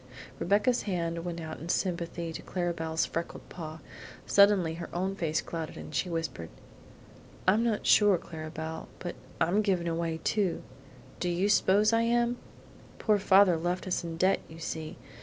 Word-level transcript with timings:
Rebecca's 0.39 0.81
hand 0.89 1.23
went 1.23 1.39
out 1.39 1.57
sympathetically 1.69 2.33
to 2.33 2.41
Clara 2.41 2.73
Belle's 2.73 3.05
freckled 3.05 3.47
paw. 3.49 3.81
Suddenly 4.25 4.73
her 4.81 4.89
own 4.95 5.15
face 5.15 5.41
clouded 5.43 5.77
and 5.77 5.93
she 5.93 6.09
whispered: 6.09 6.49
"I'm 7.47 7.63
not 7.63 7.85
sure, 7.85 8.17
Clara 8.17 8.49
Belle, 8.49 8.87
but 8.97 9.13
I'm 9.39 9.61
given 9.61 9.85
away 9.87 10.19
too 10.23 10.63
do 11.19 11.29
you 11.29 11.47
s'pose 11.47 11.93
I 11.93 12.01
am? 12.01 12.37
Poor 12.97 13.19
father 13.19 13.57
left 13.57 13.85
us 13.85 14.03
in 14.03 14.17
debt, 14.17 14.39
you 14.49 14.57
see. 14.57 14.97